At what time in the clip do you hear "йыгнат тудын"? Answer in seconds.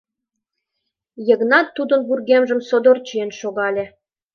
1.27-2.01